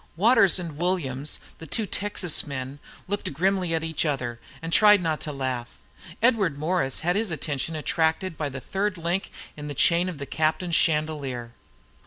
Waters 0.15 0.57
and 0.57 0.79
Williams, 0.79 1.39
the 1.59 1.67
two 1.67 1.85
Texas 1.85 2.47
men, 2.47 2.79
looked 3.07 3.31
grimly 3.33 3.75
at 3.75 3.83
each 3.83 4.03
other 4.03 4.39
and 4.59 4.73
tried 4.73 4.99
not 4.99 5.19
to 5.21 5.31
laugh. 5.31 5.77
Edward 6.23 6.57
Morris 6.57 7.01
had 7.01 7.15
his 7.15 7.29
attention 7.29 7.75
attracted 7.75 8.35
by 8.35 8.49
the 8.49 8.59
third 8.59 8.97
link 8.97 9.29
in 9.55 9.67
the 9.67 9.75
chain 9.75 10.09
of 10.09 10.17
the 10.17 10.25
captain's 10.25 10.73
chandelier. 10.75 11.51